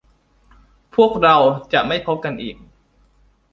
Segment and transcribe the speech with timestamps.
[0.95, 1.35] พวกเรา
[1.73, 2.57] จะไม่พบกันอีก